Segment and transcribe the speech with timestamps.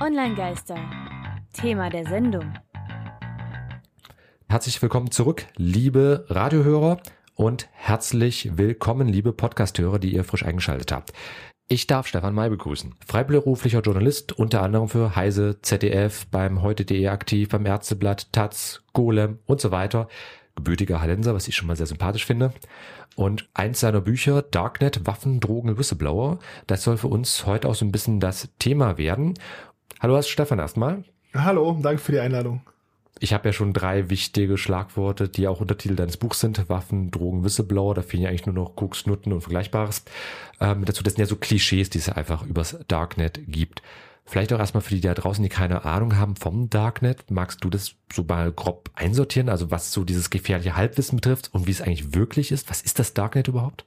[0.00, 0.76] Online-Geister.
[1.52, 2.54] Thema der Sendung.
[4.48, 6.98] Herzlich willkommen zurück, liebe Radiohörer
[7.34, 11.12] und herzlich willkommen, liebe Podcasthörer, die ihr frisch eingeschaltet habt.
[11.66, 12.94] Ich darf Stefan May begrüßen.
[13.04, 19.60] Freiberuflicher Journalist, unter anderem für Heise, ZDF, beim Heute.de aktiv, beim Ärzteblatt, Taz, Golem und
[19.60, 20.06] so weiter.
[20.54, 22.52] Gebürtiger Hallenser, was ich schon mal sehr sympathisch finde.
[23.16, 27.84] Und eins seiner Bücher, Darknet, Waffen, Drogen, Whistleblower, das soll für uns heute auch so
[27.84, 29.34] ein bisschen das Thema werden.
[30.00, 31.04] Hallo, Stefan erstmal.
[31.34, 32.62] Hallo, danke für die Einladung.
[33.20, 36.68] Ich habe ja schon drei wichtige Schlagworte, die auch Untertitel deines Buchs sind.
[36.68, 37.94] Waffen, Drogen, Whistleblower.
[37.94, 40.04] Da fehlen ja eigentlich nur noch Koks, Nutten und Vergleichbares.
[40.60, 43.82] Ähm, dazu, das sind ja so Klischees, die es ja einfach übers Darknet gibt.
[44.24, 47.30] Vielleicht auch erstmal für die da draußen, die keine Ahnung haben vom Darknet.
[47.30, 49.48] Magst du das so mal grob einsortieren?
[49.48, 52.70] Also was so dieses gefährliche Halbwissen betrifft und wie es eigentlich wirklich ist?
[52.70, 53.84] Was ist das Darknet überhaupt?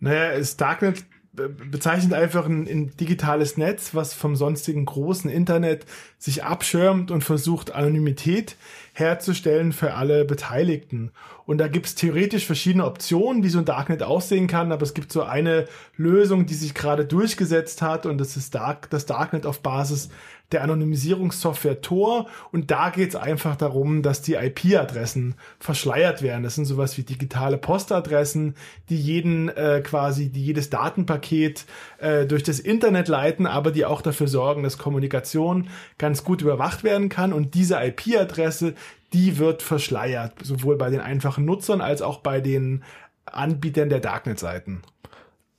[0.00, 5.84] Naja, das Darknet bezeichnet einfach ein, ein, digitales Netz, was vom sonstigen großen Internet
[6.18, 8.56] sich abschirmt und versucht, Anonymität
[8.92, 11.10] herzustellen für alle Beteiligten.
[11.46, 14.94] Und da gibt es theoretisch verschiedene Optionen, wie so ein Darknet aussehen kann, aber es
[14.94, 19.44] gibt so eine Lösung, die sich gerade durchgesetzt hat und das ist Dark, das Darknet
[19.44, 20.08] auf Basis
[20.54, 26.42] der Anonymisierungssoftware Tor und da geht es einfach darum, dass die IP-Adressen verschleiert werden.
[26.42, 28.54] Das sind sowas wie digitale Postadressen,
[28.88, 31.66] die jeden äh, quasi, die jedes Datenpaket
[31.98, 36.84] äh, durch das Internet leiten, aber die auch dafür sorgen, dass Kommunikation ganz gut überwacht
[36.84, 38.74] werden kann und diese IP-Adresse,
[39.12, 42.82] die wird verschleiert, sowohl bei den einfachen Nutzern als auch bei den
[43.26, 44.82] Anbietern der Darknet-Seiten.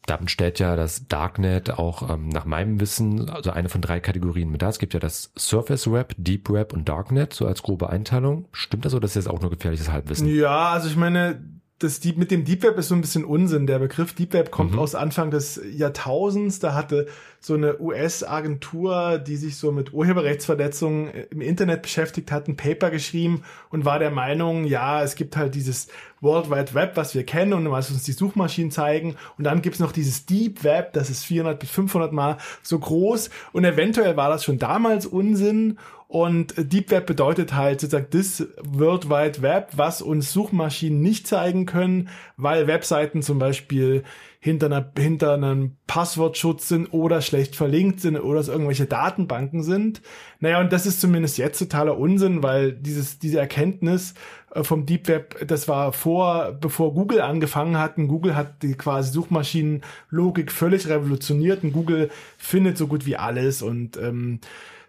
[0.07, 4.49] Damit stellt ja das Darknet auch ähm, nach meinem Wissen also eine von drei Kategorien
[4.49, 4.69] mit da.
[4.69, 8.47] Es gibt ja das Surface Web, Deep Web und Darknet, so als grobe Einteilung.
[8.51, 10.27] Stimmt das das ist jetzt auch nur gefährliches Halbwissen?
[10.27, 11.41] Ja, also ich meine,
[11.79, 13.67] das Deep, mit dem Deep Web ist so ein bisschen Unsinn.
[13.67, 14.79] Der Begriff Deep Web kommt mhm.
[14.79, 16.59] aus Anfang des Jahrtausends.
[16.59, 17.07] Da hatte
[17.41, 23.43] so eine US-Agentur, die sich so mit Urheberrechtsverletzungen im Internet beschäftigt hat, ein Paper geschrieben
[23.69, 25.87] und war der Meinung, ja, es gibt halt dieses
[26.21, 29.15] World Wide Web, was wir kennen und was uns die Suchmaschinen zeigen.
[29.37, 33.29] Und dann gibt's noch dieses Deep Web, das ist 400 bis 500 Mal so groß.
[33.51, 35.77] Und eventuell war das schon damals Unsinn.
[36.07, 41.65] Und Deep Web bedeutet halt sozusagen das World Wide Web, was uns Suchmaschinen nicht zeigen
[41.65, 44.03] können, weil Webseiten zum Beispiel
[44.39, 50.03] hinter, einer, hinter einem Passwortschutz sind oder schlecht verlinkt sind oder es irgendwelche Datenbanken sind.
[50.39, 54.13] Naja, und das ist zumindest jetzt totaler Unsinn, weil dieses, diese Erkenntnis
[54.53, 57.97] äh, vom Deep Web, das war vor, bevor Google angefangen hat.
[57.97, 63.63] Und Google hat die quasi Suchmaschinenlogik völlig revolutioniert und Google findet so gut wie alles
[63.63, 64.39] und ähm,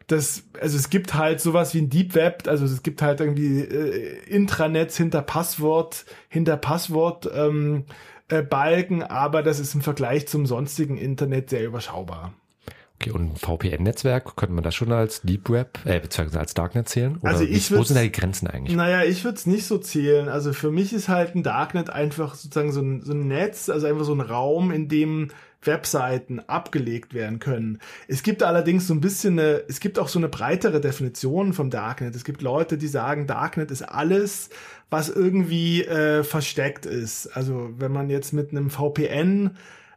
[0.07, 3.61] das, also es gibt halt sowas wie ein Deep Web, also es gibt halt irgendwie
[3.61, 7.85] äh, Intranets hinter Passwort, hinter Passwort ähm,
[8.29, 12.35] äh, Balken, aber das ist im Vergleich zum sonstigen Internet sehr überschaubar.
[12.99, 16.89] Okay, und ein VPN-Netzwerk, könnte man das schon als Deep Web, äh, beziehungsweise als Darknet
[16.89, 17.19] zählen?
[17.19, 18.75] Oder also ich wo sind da die Grenzen eigentlich?
[18.75, 20.29] Naja, ich würde es nicht so zählen.
[20.29, 23.87] Also für mich ist halt ein Darknet einfach sozusagen so ein, so ein Netz, also
[23.87, 25.29] einfach so ein Raum, in dem
[25.63, 27.79] Webseiten abgelegt werden können.
[28.09, 31.71] Es gibt allerdings so ein bisschen eine, es gibt auch so eine breitere Definition vom
[31.71, 32.15] Darknet.
[32.15, 34.51] Es gibt Leute, die sagen, Darknet ist alles,
[34.91, 37.29] was irgendwie äh, versteckt ist.
[37.29, 39.57] Also wenn man jetzt mit einem VPN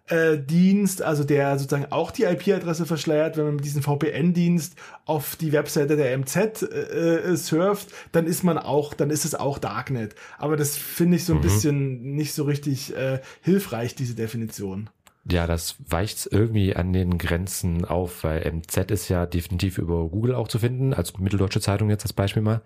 [0.10, 5.36] äh, Dienst, also der sozusagen auch die IP-Adresse verschleiert, wenn man mit diesem VPN-Dienst auf
[5.36, 9.60] die Webseite der MZ äh, äh, surft, dann ist man auch, dann ist es auch
[9.60, 10.16] Darknet.
[10.38, 11.44] Aber das finde ich so ein mhm.
[11.44, 14.90] bisschen nicht so richtig äh, hilfreich, diese Definition.
[15.30, 20.34] Ja, das weicht irgendwie an den Grenzen auf, weil MZ ist ja definitiv über Google
[20.34, 22.62] auch zu finden, als Mitteldeutsche Zeitung jetzt als Beispiel mal.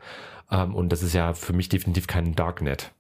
[0.52, 2.94] Ähm, und das ist ja für mich definitiv kein Darknet.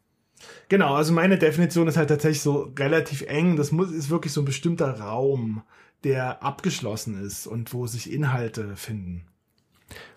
[0.69, 3.55] Genau, also meine Definition ist halt tatsächlich so relativ eng.
[3.55, 5.63] Das muss, ist wirklich so ein bestimmter Raum,
[6.03, 9.25] der abgeschlossen ist und wo sich Inhalte finden.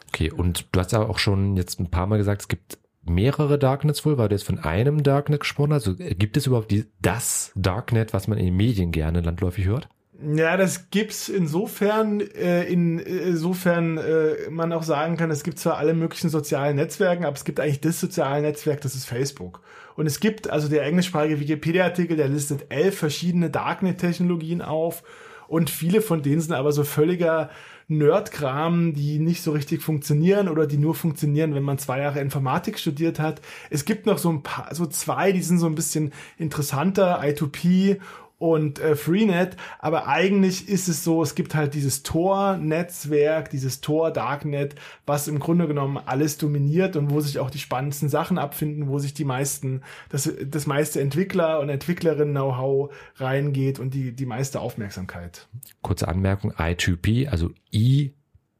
[0.09, 2.79] Okay, und du hast ja auch schon jetzt ein paar Mal gesagt, es gibt
[3.09, 5.73] mehrere Darknets wohl, weil du jetzt von einem Darknet gesprochen.
[5.73, 9.89] Also gibt es überhaupt die, das Darknet, was man in den Medien gerne landläufig hört?
[10.35, 15.77] Ja, das gibt's insofern, äh, in, insofern äh, man auch sagen kann, es gibt zwar
[15.77, 19.61] alle möglichen sozialen Netzwerken, aber es gibt eigentlich das soziale Netzwerk, das ist Facebook.
[19.95, 25.03] Und es gibt, also der englischsprachige Wikipedia-Artikel, der listet elf verschiedene Darknet-Technologien auf
[25.49, 27.51] und viele von denen sind aber so völliger
[27.89, 32.79] Nerdkram, die nicht so richtig funktionieren oder die nur funktionieren, wenn man zwei Jahre Informatik
[32.79, 33.41] studiert hat.
[33.71, 37.99] Es gibt noch so ein paar, so zwei, die sind so ein bisschen interessanter, I2P
[38.39, 44.75] und äh, Freenet, aber eigentlich ist es so, es gibt halt dieses Tor-Netzwerk, dieses Tor-Darknet,
[45.07, 48.99] was im Grunde genommen alles dominiert und wo sich auch die spannendsten Sachen abfinden, wo
[48.99, 55.49] sich die meisten, das, das meiste Entwickler und Entwicklerinnen-Know-how reingeht und die, die meiste Aufmerksamkeit.
[55.81, 58.13] Kurze Anmerkung, I2P, also I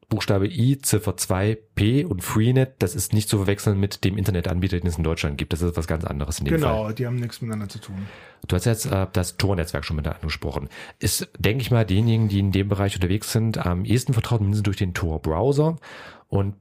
[0.09, 4.79] Buchstabe I, Ziffer 2, P und Freenet, das ist nicht zu verwechseln mit dem Internetanbieter,
[4.79, 5.51] den es in Deutschland gibt.
[5.51, 6.93] Das ist was ganz anderes in dem genau, Fall.
[6.93, 8.07] die haben nichts miteinander zu tun.
[8.47, 10.69] Du hast jetzt äh, das Tor-Netzwerk schon mit angesprochen.
[10.99, 14.63] Ist, denke ich mal, denjenigen, die in dem Bereich unterwegs sind, am ehesten vertraut mindestens
[14.63, 15.75] durch den Tor-Browser.
[16.29, 16.55] Und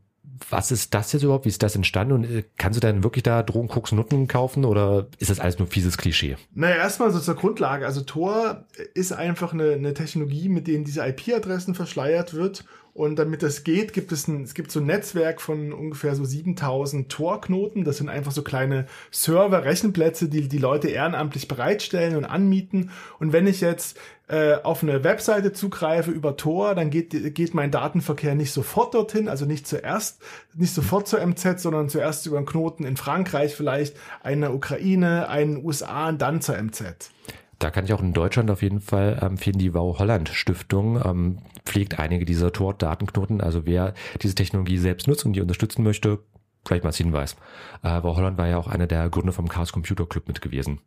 [0.50, 1.44] was ist das jetzt überhaupt?
[1.44, 2.14] Wie ist das entstanden?
[2.14, 5.60] Und äh, kannst du dann wirklich da Drogen, Koks, Nutten kaufen oder ist das alles
[5.60, 6.37] nur fieses Klischee?
[6.52, 7.87] Naja, erstmal so zur Grundlage.
[7.87, 8.64] Also Tor
[8.94, 12.64] ist einfach eine, eine Technologie, mit denen diese IP-Adressen verschleiert wird
[12.96, 16.25] und damit das geht, gibt es ein, es gibt so ein Netzwerk von ungefähr so
[16.25, 17.84] 7000 Tor-Knoten.
[17.84, 22.90] Das sind einfach so kleine Server, Rechenplätze, die die Leute ehrenamtlich bereitstellen und anmieten.
[23.19, 23.98] Und wenn ich jetzt
[24.28, 29.28] äh, auf eine Webseite zugreife über Tor, dann geht, geht mein Datenverkehr nicht sofort dorthin,
[29.28, 30.22] also nicht zuerst,
[30.54, 35.62] nicht sofort zur MZ, sondern zuerst über einen Knoten in Frankreich vielleicht, einer Ukraine, einen
[35.62, 37.10] USA und dann zur MZ.
[37.58, 41.38] Da kann ich auch in Deutschland auf jeden Fall empfehlen, die Wow Holland Stiftung ähm,
[41.64, 43.41] pflegt einige dieser Tor-Datenknoten.
[43.41, 46.19] Also wer diese Technologie selbst nutzt und die unterstützen möchte,
[46.64, 47.37] gleich mal als Hinweis.
[47.82, 50.81] Äh, wow Holland war ja auch einer der Gründer vom Chaos Computer Club mit gewesen.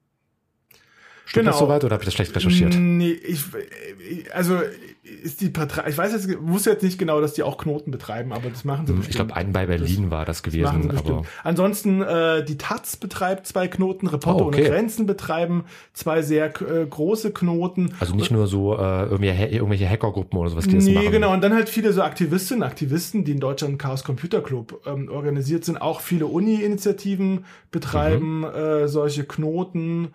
[1.29, 1.51] Stimmt genau.
[1.51, 2.73] das soweit oder habe ich das schlecht recherchiert?
[2.73, 3.43] Nee, ich,
[4.33, 4.59] also
[5.23, 5.51] ist die
[5.87, 8.87] ich weiß jetzt, wusste jetzt nicht genau, dass die auch Knoten betreiben, aber das machen
[8.87, 9.09] sie hm, bestimmt.
[9.09, 10.89] Ich glaube, einen bei Berlin das, war das gewesen.
[10.89, 14.61] Aber Ansonsten, äh, die Taz betreibt zwei Knoten, Reporter oh, okay.
[14.61, 17.93] ohne Grenzen betreiben zwei sehr äh, große Knoten.
[17.99, 21.05] Also nicht nur so äh, irgendwelche, irgendwelche Hackergruppen oder sowas, die nee, das machen.
[21.05, 21.31] Nee, genau.
[21.31, 25.63] Und dann halt viele so Aktivistinnen, Aktivisten, die in Deutschland Chaos Computer Club ähm, organisiert
[25.63, 25.77] sind.
[25.79, 28.45] Auch viele Uni-Initiativen betreiben mhm.
[28.45, 30.09] äh, solche Knoten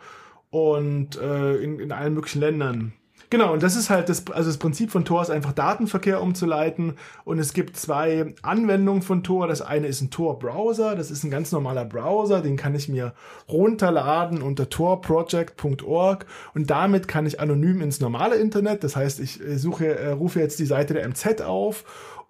[0.55, 2.93] und äh, in, in allen möglichen Ländern.
[3.29, 6.95] Genau, und das ist halt das, also das Prinzip von Tor ist einfach Datenverkehr umzuleiten.
[7.25, 9.49] Und es gibt zwei Anwendungen von Tor.
[9.49, 10.95] Das eine ist ein Tor-Browser.
[10.95, 12.41] Das ist ein ganz normaler Browser.
[12.41, 13.15] Den kann ich mir
[13.49, 16.27] runterladen unter torproject.org.
[16.55, 18.85] Und damit kann ich anonym ins normale Internet.
[18.85, 21.85] Das heißt, ich suche, äh, rufe jetzt die Seite der MZ auf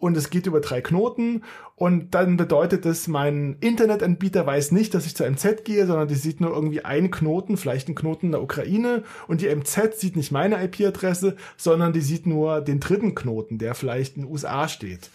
[0.04, 1.44] und es geht über drei Knoten
[1.76, 6.14] und dann bedeutet es, mein Internetanbieter weiß nicht, dass ich zur MZ gehe, sondern die
[6.14, 10.30] sieht nur irgendwie einen Knoten, vielleicht einen Knoten der Ukraine und die MZ sieht nicht
[10.30, 15.10] meine IP-Adresse, sondern die sieht nur den dritten Knoten, der vielleicht in den USA steht.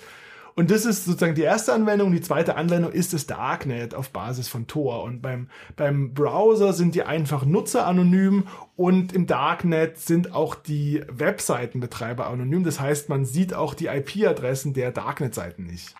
[0.55, 2.11] Und das ist sozusagen die erste Anwendung.
[2.11, 5.03] Die zweite Anwendung ist das Darknet auf Basis von Tor.
[5.03, 5.47] Und beim,
[5.77, 8.43] beim Browser sind die einfach Nutzer anonym
[8.75, 12.65] und im Darknet sind auch die Webseitenbetreiber anonym.
[12.65, 15.95] Das heißt, man sieht auch die IP-Adressen der Darknet-Seiten nicht.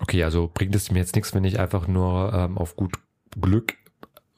[0.00, 2.92] Okay, also bringt es mir jetzt nichts, wenn ich einfach nur ähm, auf gut
[3.40, 3.76] Glück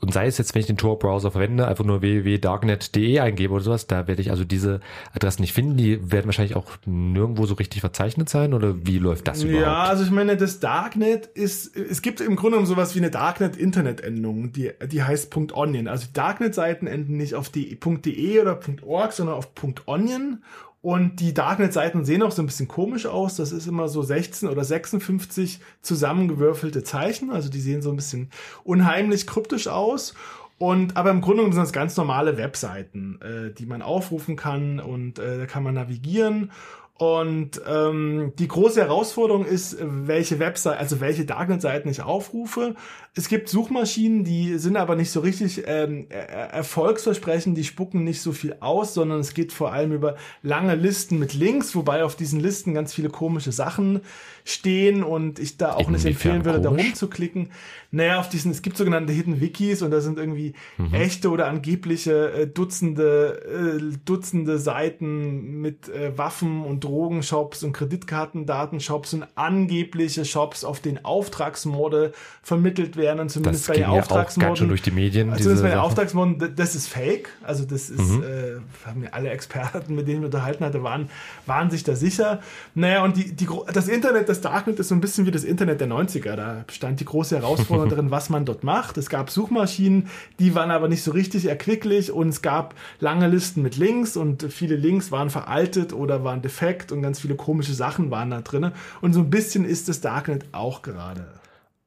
[0.02, 3.86] und sei es jetzt, wenn ich den Tor-Browser verwende, einfach nur www.darknet.de eingebe oder sowas,
[3.86, 4.80] da werde ich also diese
[5.14, 5.76] Adressen nicht finden.
[5.76, 9.62] Die werden wahrscheinlich auch nirgendwo so richtig verzeichnet sein oder wie läuft das überhaupt?
[9.62, 13.12] Ja, also ich meine, das Darknet ist, es gibt im Grunde genommen sowas wie eine
[13.12, 15.86] Darknet-Internet-Endung, die, die heißt .onion.
[15.86, 19.50] Also Darknet-Seiten enden nicht auf .de oder .org, sondern auf
[19.86, 20.42] .onion
[20.82, 23.36] und die Darknet-Seiten sehen auch so ein bisschen komisch aus.
[23.36, 27.30] Das ist immer so 16 oder 56 zusammengewürfelte Zeichen.
[27.30, 28.30] Also die sehen so ein bisschen
[28.64, 30.14] unheimlich kryptisch aus.
[30.58, 35.18] Und aber im Grunde sind das ganz normale Webseiten, äh, die man aufrufen kann und
[35.18, 36.50] äh, da kann man navigieren.
[36.98, 42.74] Und ähm, die große Herausforderung ist, welche Website, also welche Darknet-Seiten ich aufrufe.
[43.14, 48.32] Es gibt Suchmaschinen, die sind aber nicht so richtig ähm, erfolgsversprechend, die spucken nicht so
[48.32, 52.40] viel aus, sondern es geht vor allem über lange Listen mit Links, wobei auf diesen
[52.40, 54.00] Listen ganz viele komische Sachen
[54.46, 56.80] stehen und ich da auch nicht empfehlen würde, komisch?
[56.80, 57.50] da rumzuklicken.
[57.90, 60.94] Naja, auf diesen, es gibt sogenannte Hidden Wikis und da sind irgendwie mhm.
[60.94, 69.12] echte oder angebliche äh, Dutzende, äh, Dutzende Seiten mit äh, Waffen und Drogenshops und Kreditkartendatenshops
[69.12, 74.56] und angebliche Shops, auf denen Auftragsmorde vermittelt werden und zumindest das bei den Auftragsmorden.
[74.56, 75.30] schon durch die Medien.
[75.30, 77.30] Also zumindest bei den Auftragsmorden, das ist fake.
[77.42, 78.22] Also das ist, mhm.
[78.22, 81.08] äh, haben mir alle Experten, mit denen ich unterhalten hatte, waren,
[81.46, 82.40] waren sich da sicher.
[82.74, 85.80] Naja, und die, die, das Internet, das Darknet ist so ein bisschen wie das Internet
[85.80, 86.36] der 90er.
[86.36, 88.96] Da stand die große Herausforderung darin, was man dort macht.
[88.96, 93.62] Es gab Suchmaschinen, die waren aber nicht so richtig erquicklich und es gab lange Listen
[93.62, 98.10] mit Links und viele Links waren veraltet oder waren defekt und ganz viele komische Sachen
[98.10, 98.72] waren da drin.
[99.00, 101.41] Und so ein bisschen ist das Darknet auch gerade.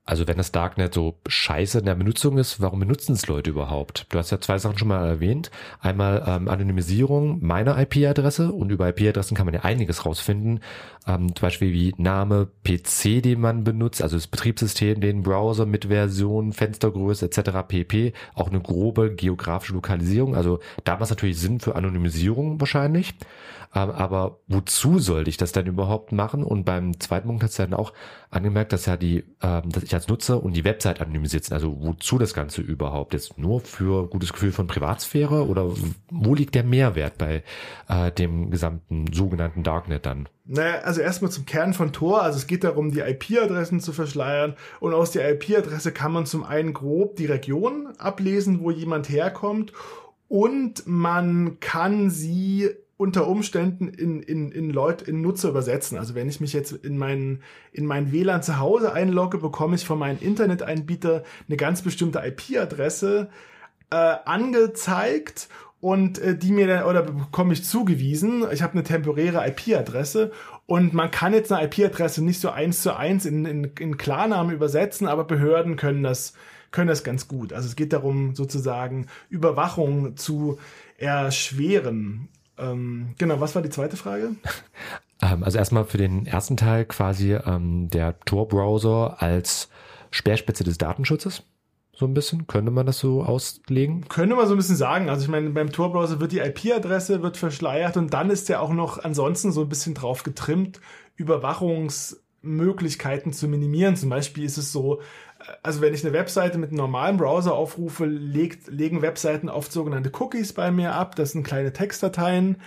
[0.07, 4.05] Also wenn das Darknet so scheiße in der Benutzung ist, warum benutzen es Leute überhaupt?
[4.09, 5.49] Du hast ja zwei Sachen schon mal erwähnt.
[5.81, 10.59] Einmal ähm, Anonymisierung meiner IP-Adresse und über IP-Adressen kann man ja einiges rausfinden.
[11.07, 15.85] Ähm, zum Beispiel wie Name, PC, den man benutzt, also das Betriebssystem, den Browser mit
[15.85, 17.67] Version, Fenstergröße etc.
[17.67, 18.13] pp.
[18.35, 20.35] Auch eine grobe geografische Lokalisierung.
[20.35, 23.15] Also da macht es natürlich Sinn für Anonymisierung wahrscheinlich.
[23.75, 26.43] Ähm, aber wozu sollte ich das denn überhaupt machen?
[26.43, 27.91] Und beim zweiten Punkt hat es dann auch
[28.29, 31.53] angemerkt, dass ja die, ähm, dass ich als Nutzer und die Website anonymisiert sind.
[31.53, 33.13] Also wozu das Ganze überhaupt?
[33.13, 35.69] Jetzt nur für gutes Gefühl von Privatsphäre oder
[36.09, 37.43] wo liegt der Mehrwert bei
[37.89, 40.29] äh, dem gesamten sogenannten Darknet dann?
[40.45, 42.21] Naja, also erstmal zum Kern von Tor.
[42.21, 44.55] Also es geht darum, die IP-Adressen zu verschleiern.
[44.79, 49.73] Und aus der IP-Adresse kann man zum einen grob die Region ablesen, wo jemand herkommt.
[50.27, 55.97] Und man kann sie unter Umständen in, in, in Leute, in Nutzer übersetzen.
[55.97, 57.41] Also wenn ich mich jetzt in meinen,
[57.73, 63.29] in mein WLAN zu Hause einlogge, bekomme ich von meinem Internetanbieter eine ganz bestimmte IP-Adresse
[63.91, 65.49] äh, angezeigt
[65.81, 68.45] und äh, die mir dann, oder bekomme ich zugewiesen.
[68.51, 70.31] Ich habe eine temporäre IP-Adresse
[70.65, 74.55] und man kann jetzt eine IP-Adresse nicht so eins zu eins in, in, in Klarnamen
[74.55, 76.33] übersetzen, aber Behörden können das,
[76.71, 77.51] können das ganz gut.
[77.51, 80.57] Also es geht darum, sozusagen Überwachung zu
[80.97, 82.29] erschweren.
[82.57, 84.35] Ähm, genau, was war die zweite Frage?
[85.21, 89.69] Ähm, also erstmal für den ersten Teil quasi ähm, der Tor-Browser als
[90.11, 91.43] Speerspitze des Datenschutzes.
[91.93, 94.09] So ein bisschen, könnte man das so auslegen?
[94.09, 95.09] Könnte man so ein bisschen sagen.
[95.09, 98.73] Also ich meine, beim Tor-Browser wird die IP-Adresse wird verschleiert und dann ist der auch
[98.73, 100.81] noch ansonsten so ein bisschen drauf getrimmt,
[101.15, 103.95] Überwachungsmöglichkeiten zu minimieren.
[103.95, 104.99] Zum Beispiel ist es so,
[105.63, 110.11] also wenn ich eine Webseite mit einem normalen Browser aufrufe, legt, legen Webseiten oft sogenannte
[110.19, 111.15] Cookies bei mir ab.
[111.15, 112.57] Das sind kleine Textdateien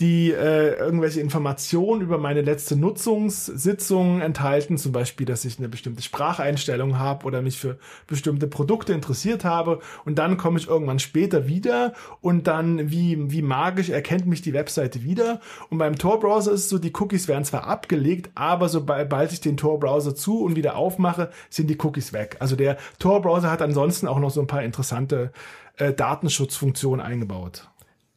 [0.00, 6.02] die äh, irgendwelche Informationen über meine letzte Nutzungssitzung enthalten, zum Beispiel, dass ich eine bestimmte
[6.02, 11.46] Spracheinstellung habe oder mich für bestimmte Produkte interessiert habe und dann komme ich irgendwann später
[11.46, 16.62] wieder und dann wie, wie magisch erkennt mich die Webseite wieder und beim Tor-Browser ist
[16.62, 20.74] es so, die Cookies werden zwar abgelegt, aber sobald ich den Tor-Browser zu und wieder
[20.74, 22.36] aufmache, sind die Cookies weg.
[22.40, 25.30] Also der Tor-Browser hat ansonsten auch noch so ein paar interessante
[25.76, 27.68] äh, Datenschutzfunktionen eingebaut.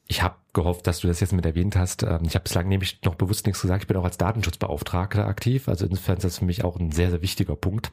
[0.08, 2.04] Ich habe gehofft, dass du das jetzt mit erwähnt hast.
[2.04, 3.84] Ähm, ich habe bislang nämlich noch bewusst nichts gesagt.
[3.84, 5.68] Ich bin auch als Datenschutzbeauftragter aktiv.
[5.68, 7.92] Also insofern ist das für mich auch ein sehr, sehr wichtiger Punkt.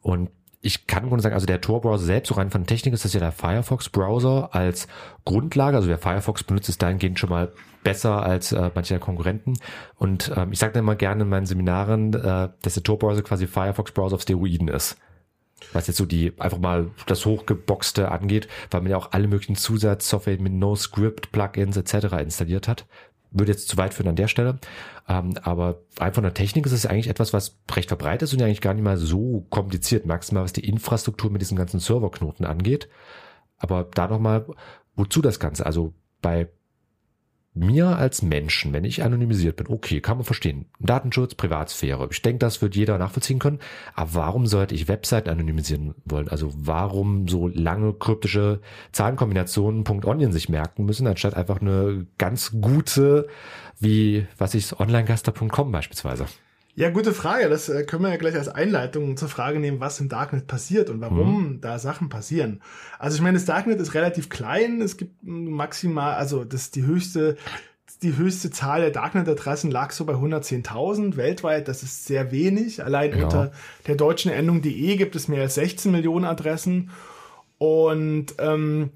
[0.00, 3.04] Und ich kann im Grunde sagen, also der Tor-Browser selbst, so rein von Technik, ist
[3.04, 4.88] das ja der Firefox-Browser als
[5.24, 5.76] Grundlage.
[5.76, 7.52] Also wer Firefox benutzt, ist dahingehend schon mal
[7.84, 9.54] besser als äh, manche der Konkurrenten.
[9.94, 13.46] Und ähm, ich sage dann immer gerne in meinen Seminaren, äh, dass der Tor-Browser quasi
[13.46, 14.96] Firefox-Browser auf Steroiden ist
[15.72, 19.56] was jetzt so die einfach mal das hochgeboxte angeht, weil man ja auch alle möglichen
[19.56, 22.14] Zusatzsoftware mit No-Script, Plugins etc.
[22.20, 22.86] installiert hat.
[23.30, 24.58] Würde jetzt zu weit führen an der Stelle.
[25.08, 28.40] Ähm, aber einfach von der Technik ist es eigentlich etwas, was recht verbreitet ist und
[28.40, 32.46] ja eigentlich gar nicht mal so kompliziert, maximal was die Infrastruktur mit diesen ganzen Serverknoten
[32.46, 32.88] angeht.
[33.58, 34.46] Aber da nochmal,
[34.96, 35.66] wozu das Ganze?
[35.66, 36.48] Also bei
[37.58, 40.66] mir als Menschen, wenn ich anonymisiert bin, okay, kann man verstehen.
[40.80, 42.08] Datenschutz, Privatsphäre.
[42.10, 43.58] Ich denke, das wird jeder nachvollziehen können.
[43.94, 46.28] Aber warum sollte ich Webseiten anonymisieren wollen?
[46.28, 48.60] Also warum so lange kryptische
[48.92, 53.28] Zahlenkombinationen .onion sich merken müssen, anstatt einfach eine ganz gute,
[53.78, 56.26] wie, was ich, onlinegaster.com beispielsweise?
[56.78, 57.48] Ja, gute Frage.
[57.48, 60.90] Das äh, können wir ja gleich als Einleitung zur Frage nehmen, was im Darknet passiert
[60.90, 61.60] und warum mhm.
[61.60, 62.62] da Sachen passieren.
[63.00, 64.80] Also ich meine, das Darknet ist relativ klein.
[64.80, 67.36] Es gibt maximal, also das ist die höchste
[68.02, 71.66] die höchste Zahl der Darknet-Adressen lag so bei 110.000 weltweit.
[71.66, 72.84] Das ist sehr wenig.
[72.84, 73.24] Allein ja.
[73.24, 73.50] unter
[73.88, 76.90] der deutschen Endung .de gibt es mehr als 16 Millionen Adressen.
[77.58, 78.90] Und ähm,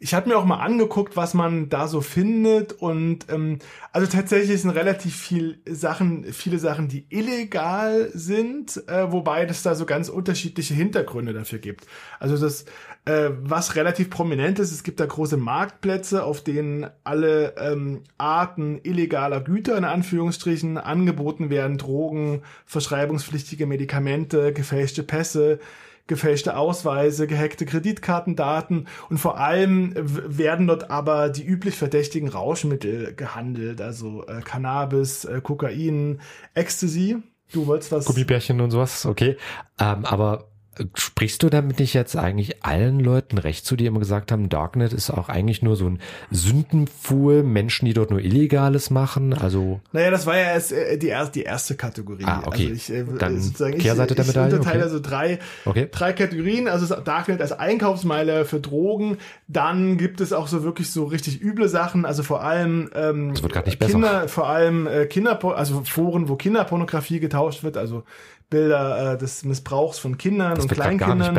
[0.00, 3.58] ich habe mir auch mal angeguckt, was man da so findet und ähm,
[3.92, 9.74] also tatsächlich sind relativ viel Sachen, viele Sachen, die illegal sind, äh, wobei es da
[9.74, 11.86] so ganz unterschiedliche Hintergründe dafür gibt.
[12.20, 12.64] Also das,
[13.06, 18.78] äh, was relativ prominent ist, es gibt da große Marktplätze, auf denen alle ähm, Arten
[18.84, 25.58] illegaler Güter in Anführungsstrichen angeboten werden, Drogen, verschreibungspflichtige Medikamente, gefälschte Pässe
[26.08, 33.80] gefälschte Ausweise, gehackte Kreditkartendaten und vor allem werden dort aber die üblich verdächtigen Rauschmittel gehandelt,
[33.80, 36.20] also äh, Cannabis, äh, Kokain,
[36.54, 37.18] Ecstasy.
[37.52, 38.04] Du wolltest was?
[38.06, 39.36] Gummibärchen und sowas, okay.
[39.78, 40.47] Ähm, aber
[40.94, 44.92] Sprichst du damit nicht jetzt eigentlich allen Leuten recht zu, die immer gesagt haben, Darknet
[44.92, 49.32] ist auch eigentlich nur so ein Sündenpfuhl, Menschen, die dort nur Illegales machen?
[49.34, 52.24] Also naja, das war ja erst äh, die, erste, die erste Kategorie.
[52.24, 52.68] Ah, okay.
[52.68, 54.48] Also ich, äh, Dann sozusagen, Kehrseite ich, der Medaille.
[54.48, 54.92] Ich unterteile okay.
[54.92, 55.88] also drei, okay.
[55.90, 56.68] drei Kategorien.
[56.68, 59.18] Also Darknet als Einkaufsmeile für Drogen.
[59.46, 62.04] Dann gibt es auch so wirklich so richtig üble Sachen.
[62.04, 64.28] Also vor allem ähm, das wird nicht Kinder, besser.
[64.28, 67.76] vor allem äh, Kinder, also Foren, wo Kinderpornografie getauscht wird.
[67.76, 68.04] Also
[68.50, 71.36] Bilder äh, des Missbrauchs von Kindern das und Kleinkindern.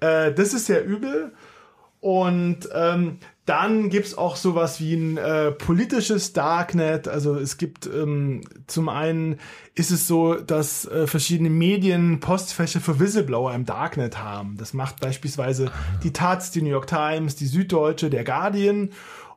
[0.00, 1.32] Äh, das ist sehr übel.
[2.00, 7.06] Und ähm, dann gibt's auch sowas wie ein äh, politisches Darknet.
[7.06, 9.38] Also es gibt ähm, zum einen
[9.74, 14.56] ist es so, dass äh, verschiedene Medien Postfächer für Whistleblower im Darknet haben.
[14.58, 15.70] Das macht beispielsweise
[16.02, 18.90] die Taz, die New York Times, die Süddeutsche, der Guardian.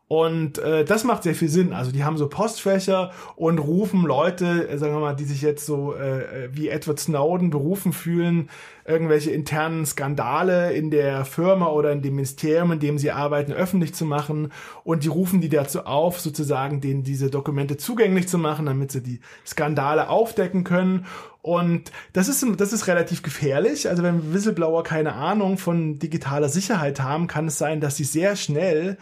[0.08, 1.74] Und äh, das macht sehr viel Sinn.
[1.74, 5.66] Also die haben so Postfächer und rufen Leute, äh, sagen wir mal, die sich jetzt
[5.66, 8.50] so äh, wie Edward Snowden berufen fühlen,
[8.86, 13.96] irgendwelche internen Skandale in der Firma oder in dem Ministerium, in dem sie arbeiten, öffentlich
[13.96, 14.52] zu machen.
[14.84, 19.02] Und die rufen die dazu auf, sozusagen denen diese Dokumente zugänglich zu machen, damit sie
[19.02, 21.08] die Skandale aufdecken können.
[21.42, 23.90] Und das ist, das ist relativ gefährlich.
[23.90, 28.36] Also wenn Whistleblower keine Ahnung von digitaler Sicherheit haben, kann es sein, dass sie sehr
[28.36, 28.98] schnell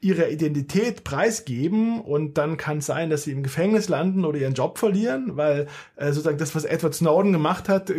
[0.00, 4.54] ihre Identität preisgeben und dann kann es sein, dass sie im Gefängnis landen oder ihren
[4.54, 7.92] Job verlieren, weil äh, sozusagen das, was Edward Snowden gemacht hat,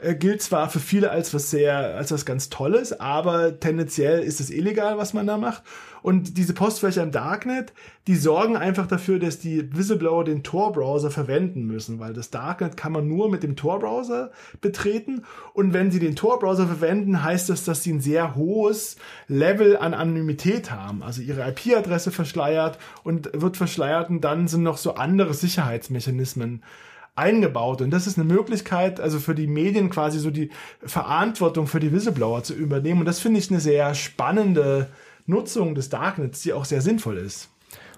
[0.00, 4.40] äh, gilt zwar für viele als was sehr, als was ganz Tolles, aber tendenziell ist
[4.40, 5.62] es illegal, was man da macht.
[6.02, 7.72] Und diese Postfächer im Darknet,
[8.06, 12.92] die sorgen einfach dafür, dass die Whistleblower den Tor-Browser verwenden müssen, weil das Darknet kann
[12.92, 14.30] man nur mit dem Tor-Browser
[14.60, 15.24] betreten.
[15.52, 19.94] Und wenn sie den Tor-Browser verwenden, heißt das, dass sie ein sehr hohes Level an
[19.94, 21.02] Anonymität haben.
[21.02, 26.62] Also ihre IP-Adresse verschleiert und wird verschleiert und dann sind noch so andere Sicherheitsmechanismen
[27.18, 27.82] eingebaut.
[27.82, 30.50] Und das ist eine Möglichkeit, also für die Medien quasi so die
[30.82, 33.00] Verantwortung für die Whistleblower zu übernehmen.
[33.00, 34.88] Und das finde ich eine sehr spannende
[35.26, 37.50] Nutzung des Darknets, die auch sehr sinnvoll ist.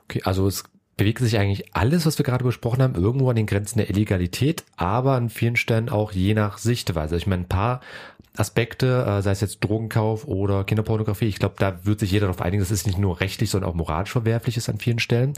[0.05, 0.65] Okay, also es
[1.01, 4.65] bewegt sich eigentlich alles, was wir gerade besprochen haben, irgendwo an den Grenzen der Illegalität,
[4.77, 7.17] aber an vielen Stellen auch je nach Sichtweise.
[7.17, 7.81] Ich meine, ein paar
[8.37, 12.43] Aspekte, äh, sei es jetzt Drogenkauf oder Kinderpornografie, ich glaube, da wird sich jeder darauf
[12.43, 15.33] einigen, dass es nicht nur rechtlich, sondern auch moralisch verwerflich ist an vielen Stellen.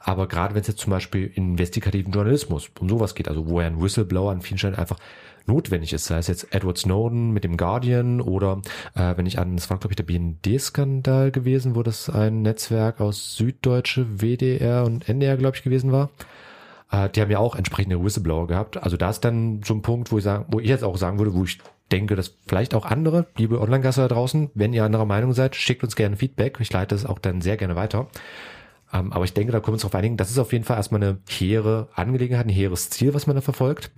[0.00, 3.60] Aber gerade wenn es jetzt zum Beispiel in investigativen Journalismus um sowas geht, also wo
[3.60, 4.98] ja ein Whistleblower an vielen Stellen einfach
[5.46, 8.62] notwendig ist, sei es jetzt Edward Snowden mit dem Guardian oder
[8.94, 13.00] äh, wenn ich an, das war glaube ich der BND-Skandal gewesen, wo das ein Netzwerk
[13.00, 16.10] aus Süddeutsche, WDR und NDR glaube ich gewesen war.
[16.90, 18.82] Äh, die haben ja auch entsprechende Whistleblower gehabt.
[18.82, 21.18] Also da ist dann so ein Punkt, wo ich sagen, wo ich jetzt auch sagen
[21.18, 21.58] würde, wo ich
[21.92, 25.84] denke, dass vielleicht auch andere, liebe Online-Gasser da draußen, wenn ihr anderer Meinung seid, schickt
[25.84, 26.58] uns gerne Feedback.
[26.60, 28.08] Ich leite es auch dann sehr gerne weiter.
[28.92, 30.76] Ähm, aber ich denke, da können wir uns darauf einigen, das ist auf jeden Fall
[30.76, 33.90] erstmal eine hehre Angelegenheit, ein hehres Ziel, was man da verfolgt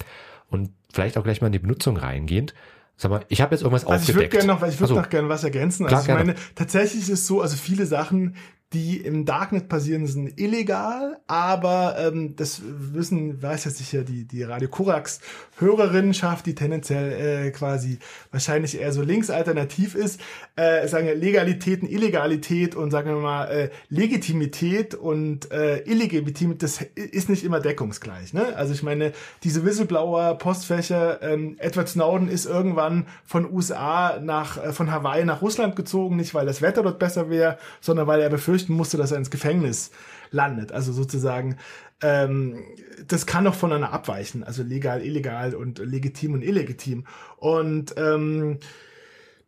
[0.50, 2.54] und vielleicht auch gleich mal in die Benutzung reingehend.
[2.96, 4.32] Sag mal, ich habe jetzt irgendwas also aufgedeckt.
[4.32, 5.86] Ich würde gerne noch, ich würde also, noch gerne was ergänzen.
[5.86, 8.36] Klar, also ich meine, tatsächlich ist es so, also viele Sachen,
[8.73, 14.42] die im Darknet passieren, sind illegal, aber ähm, das wissen, weiß ja sicher die, die
[14.42, 15.20] Radio Korax
[15.58, 17.99] Hörerinnenschaft, die tendenziell äh, quasi
[18.32, 20.21] wahrscheinlich eher so linksalternativ ist,
[20.56, 26.80] äh, sagen wir Legalitäten, Illegalität und sagen wir mal äh, Legitimität und äh, Illegitimität, das
[26.95, 28.34] ist nicht immer deckungsgleich.
[28.34, 28.54] Ne?
[28.56, 29.12] Also ich meine,
[29.45, 35.40] diese Whistleblower, Postfächer, ähm, Edward Snowden ist irgendwann von USA nach, äh, von Hawaii nach
[35.40, 38.97] Russland gezogen, nicht weil das Wetter dort besser wäre, sondern weil er befürchtet, befürchten musste,
[38.97, 39.90] dass er ins Gefängnis
[40.30, 40.73] landet.
[40.73, 41.56] Also sozusagen,
[42.02, 42.64] ähm,
[43.06, 44.45] das kann doch voneinander abweichen.
[44.45, 47.04] Also legal, illegal und legitim und illegitim.
[47.36, 48.58] Und ähm,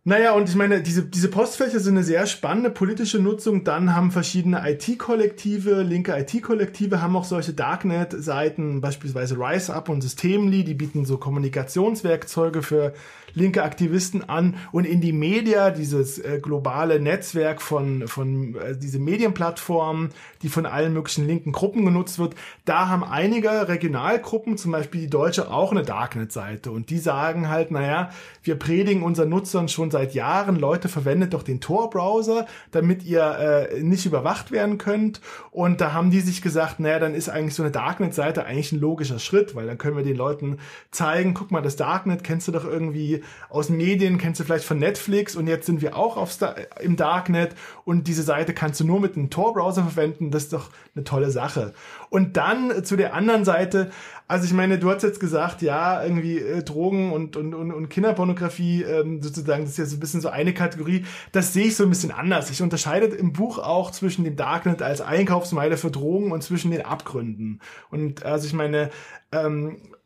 [0.08, 3.62] naja, und ich meine, diese, diese Postfächer sind eine sehr spannende politische Nutzung.
[3.62, 10.72] Dann haben verschiedene IT-Kollektive, linke IT-Kollektive haben auch solche Darknet-Seiten, beispielsweise RiseUp und Systemly, die
[10.72, 12.94] bieten so Kommunikationswerkzeuge für
[13.34, 14.56] linke Aktivisten an.
[14.72, 20.08] Und in die Media, dieses äh, globale Netzwerk von, von äh, diese Medienplattformen,
[20.40, 25.10] die von allen möglichen linken Gruppen genutzt wird, da haben einige Regionalgruppen, zum Beispiel die
[25.10, 26.70] Deutsche, auch eine Darknet-Seite.
[26.70, 28.10] Und die sagen halt, naja,
[28.42, 33.80] wir predigen unseren Nutzern schon seit Jahren, Leute, verwendet doch den Tor-Browser, damit ihr äh,
[33.82, 37.62] nicht überwacht werden könnt und da haben die sich gesagt, naja, dann ist eigentlich so
[37.62, 40.58] eine Darknet-Seite eigentlich ein logischer Schritt, weil dann können wir den Leuten
[40.90, 44.78] zeigen, guck mal, das Darknet kennst du doch irgendwie aus Medien, kennst du vielleicht von
[44.78, 48.84] Netflix und jetzt sind wir auch aufs da im Darknet und diese Seite kannst du
[48.84, 50.30] nur mit einem Tor-Browser verwenden.
[50.30, 51.72] Das ist doch eine tolle Sache.
[52.10, 53.90] Und dann zu der anderen Seite,
[54.28, 57.88] also ich meine, du hast jetzt gesagt, ja, irgendwie äh, Drogen und, und, und, und
[57.88, 61.06] Kinderpornografie ähm, sozusagen, das ist ja so ein bisschen so eine Kategorie.
[61.32, 62.50] Das sehe ich so ein bisschen anders.
[62.50, 66.82] Ich unterscheide im Buch auch zwischen dem Darknet als Einkaufsmeile für Drogen und zwischen den
[66.82, 67.60] Abgründen.
[67.90, 68.90] Und also ich meine,
[69.32, 69.97] ähm, äh,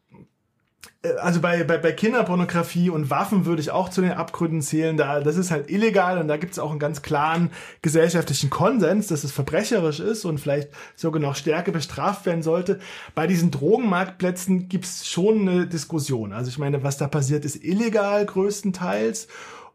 [1.21, 4.97] also bei, bei, bei Kinderpornografie und Waffen würde ich auch zu den Abgründen zählen.
[4.97, 7.51] Da, das ist halt illegal und da gibt es auch einen ganz klaren
[7.83, 12.79] gesellschaftlichen Konsens, dass es verbrecherisch ist und vielleicht sogar noch stärker bestraft werden sollte.
[13.15, 16.33] Bei diesen Drogenmarktplätzen gibt es schon eine Diskussion.
[16.33, 19.27] Also ich meine, was da passiert, ist illegal größtenteils.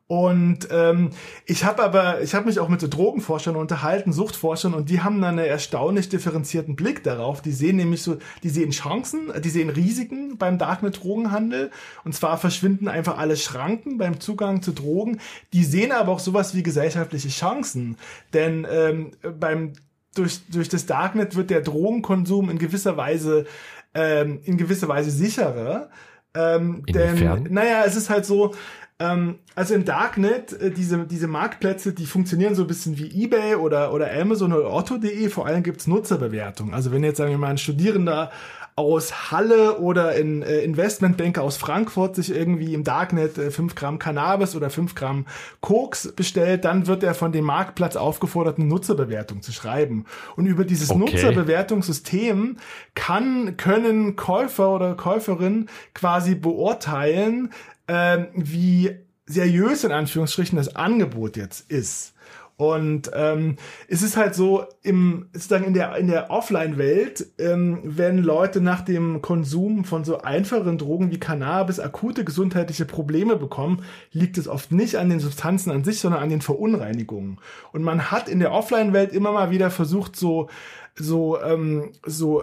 [0.08, 1.10] Und ähm,
[1.46, 5.22] ich habe aber, ich habe mich auch mit so Drogenforschern unterhalten, Suchtforschern, und die haben
[5.22, 7.42] dann einen erstaunlich differenzierten Blick darauf.
[7.42, 11.72] Die sehen nämlich so, die sehen Chancen, die sehen Risiken beim Darknet-Drogenhandel.
[12.06, 15.20] Und zwar verschwinden einfach alle Schranken beim Zugang zu Drogen.
[15.52, 17.98] Die sehen aber auch sowas wie gesellschaftliche Chancen.
[18.34, 19.74] Denn ähm, beim
[20.16, 23.46] durch, durch das Darknet wird der Drogenkonsum in gewisser Weise
[23.94, 25.90] ähm, in gewisser Weise sicherer.
[26.34, 28.54] Ähm, denn, naja, es ist halt so,
[29.00, 33.56] Ähm, also im Darknet, äh, diese, diese Marktplätze, die funktionieren so ein bisschen wie eBay
[33.56, 35.30] oder, oder Amazon oder Otto.de.
[35.30, 36.74] Vor allem gibt's Nutzerbewertungen.
[36.74, 38.32] Also wenn jetzt, sagen wir mal, ein Studierender
[38.78, 43.98] aus Halle oder ein äh, Investmentbanker aus Frankfurt sich irgendwie im Darknet äh, 5 Gramm
[43.98, 45.26] Cannabis oder 5 Gramm
[45.62, 50.06] Koks bestellt, dann wird er von dem Marktplatz aufgefordert, eine Nutzerbewertung zu schreiben.
[50.36, 51.00] Und über dieses Okay.
[51.00, 52.58] Nutzerbewertungssystem
[52.94, 57.50] kann, können Käufer oder Käuferin quasi beurteilen,
[57.88, 58.96] ähm, wie
[59.26, 62.14] seriös in Anführungsstrichen das Angebot jetzt ist.
[62.58, 68.18] Und ähm, es ist halt so, im, sozusagen in der, in der Offline-Welt, ähm, wenn
[68.18, 74.40] Leute nach dem Konsum von so einfachen Drogen wie Cannabis akute gesundheitliche Probleme bekommen, liegt
[74.40, 77.38] es oft nicht an den Substanzen an sich, sondern an den Verunreinigungen.
[77.74, 80.50] Und man hat in der Offline-Welt immer mal wieder versucht, so,
[80.96, 82.42] so, ähm, so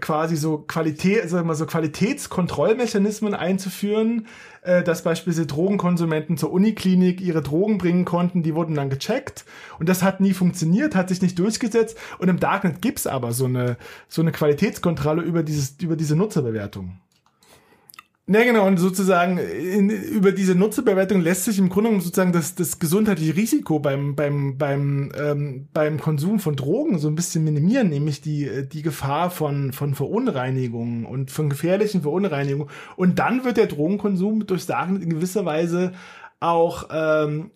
[0.00, 4.26] quasi so Qualität, sagen wir so Qualitätskontrollmechanismen einzuführen,
[4.62, 9.44] äh, dass beispielsweise Drogenkonsumenten zur Uniklinik ihre Drogen bringen konnten, die wurden dann gecheckt
[9.78, 13.46] und das hat nie funktioniert, hat sich nicht durchgesetzt und im Darknet gibt's aber so
[13.46, 13.76] eine
[14.08, 16.98] so eine Qualitätskontrolle über dieses über diese Nutzerbewertung.
[18.30, 22.54] Ne, genau, und sozusagen in, über diese Nutzerbewertung lässt sich im Grunde genommen sozusagen das,
[22.54, 27.88] das gesundheitliche Risiko beim, beim, beim, ähm, beim Konsum von Drogen so ein bisschen minimieren,
[27.88, 32.68] nämlich die, die Gefahr von, von Verunreinigungen und von gefährlichen Verunreinigungen.
[32.96, 35.92] Und dann wird der Drogenkonsum durchs Darknet in gewisser Weise
[36.38, 37.50] auch ähm,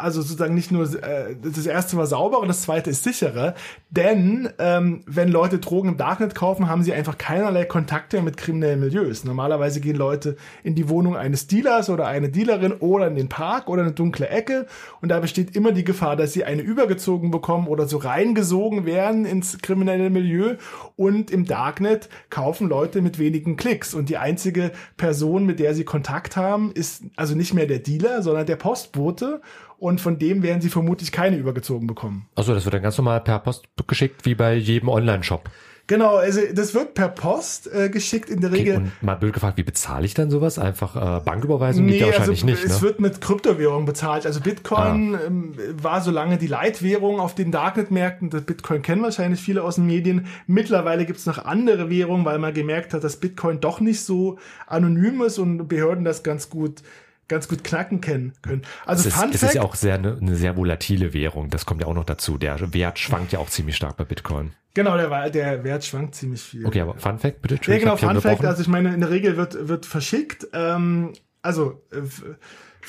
[0.00, 3.54] also sozusagen nicht nur äh, das erste war sauber und das zweite ist sicherer,
[3.90, 8.78] denn ähm, wenn Leute Drogen im Darknet kaufen, haben sie einfach keinerlei Kontakte mit kriminellen
[8.78, 9.24] Milieus.
[9.24, 13.68] Normalerweise gehen Leute in die Wohnung eines Dealers oder eine Dealerin oder in den Park
[13.68, 14.66] oder eine dunkle Ecke.
[15.00, 19.24] Und da besteht immer die Gefahr, dass sie eine übergezogen bekommen oder so reingesogen werden
[19.24, 20.54] ins kriminelle Milieu.
[20.94, 23.94] Und im Darknet kaufen Leute mit wenigen Klicks.
[23.94, 28.22] Und die einzige Person, mit der sie Kontakt haben, ist also nicht mehr der Dealer,
[28.22, 29.40] sondern der Postbote
[29.78, 32.26] und von dem werden sie vermutlich keine übergezogen bekommen.
[32.34, 35.48] Also das wird dann ganz normal per Post geschickt, wie bei jedem Online-Shop.
[35.88, 38.76] Genau, also das wird per Post äh, geschickt in der Okay, Regel.
[38.76, 40.58] und mal blöd gefragt, wie bezahle ich dann sowas?
[40.58, 42.82] Einfach äh, Banküberweisung geht ja wahrscheinlich nicht, es ne?
[42.82, 44.26] wird mit Kryptowährung bezahlt.
[44.26, 48.28] Also Bitcoin ähm, war so lange die Leitwährung auf den Darknet-Märkten.
[48.28, 50.26] Das Bitcoin kennen wahrscheinlich viele aus den Medien.
[50.46, 54.38] Mittlerweile gibt es noch andere Währungen, weil man gemerkt hat, dass Bitcoin doch nicht so
[54.66, 56.82] anonym ist und Behörden das ganz gut
[57.28, 58.62] ganz gut knacken kennen können.
[58.86, 61.50] Also Es ist, Fun es Fact, ist ja auch sehr eine, eine sehr volatile Währung.
[61.50, 62.38] Das kommt ja auch noch dazu.
[62.38, 64.52] Der Wert schwankt ja auch ziemlich stark bei Bitcoin.
[64.74, 66.66] genau, der, der Wert schwankt ziemlich viel.
[66.66, 67.58] Okay, aber Fun Fact, bitte.
[67.70, 71.12] Ja, genau, Fun Fact, also ich meine, in der Regel wird, wird verschickt, ähm,
[71.42, 72.00] also äh,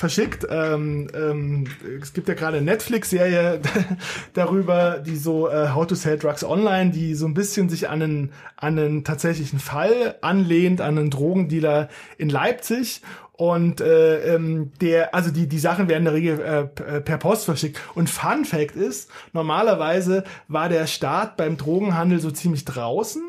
[0.00, 1.66] verschickt, ähm, ähm,
[2.02, 3.60] es gibt ja gerade eine Netflix-Serie
[4.34, 8.02] darüber, die so äh, How to Sell Drugs Online, die so ein bisschen sich an
[8.02, 13.02] einen, an einen tatsächlichen Fall anlehnt, an einen Drogendealer in Leipzig.
[13.32, 17.16] Und äh, ähm, der, also die die Sachen werden in der Regel äh, p- per
[17.16, 17.80] Post verschickt.
[17.94, 23.22] Und Fun Fact ist, normalerweise war der Staat beim Drogenhandel so ziemlich draußen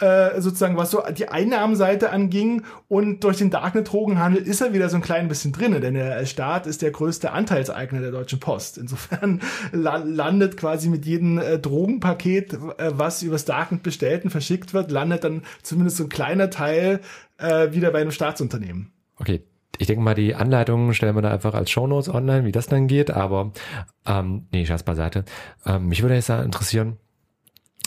[0.00, 4.96] äh, sozusagen, was so die Einnahmenseite anging und durch den Darknet-Drogenhandel ist er wieder so
[4.96, 8.78] ein klein bisschen drinne, denn der Staat ist der größte Anteilseigner der Deutschen Post.
[8.78, 9.40] Insofern
[9.72, 14.90] la landet quasi mit jedem äh, Drogenpaket, äh, was übers Darknet bestellt und verschickt wird,
[14.90, 17.00] landet dann zumindest so ein kleiner Teil
[17.38, 18.92] äh, wieder bei einem Staatsunternehmen.
[19.16, 19.42] Okay,
[19.78, 22.88] ich denke mal, die Anleitungen stellen wir da einfach als Shownotes online, wie das dann
[22.88, 23.52] geht, aber
[24.06, 25.24] ähm, nee, Scherz beiseite.
[25.66, 26.98] Ähm, mich würde jetzt da interessieren,